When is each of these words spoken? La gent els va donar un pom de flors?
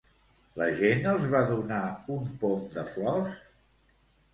La 0.61 0.69
gent 0.79 1.05
els 1.11 1.29
va 1.37 1.43
donar 1.53 1.85
un 2.19 2.35
pom 2.47 2.67
de 2.79 2.91
flors? 2.97 3.41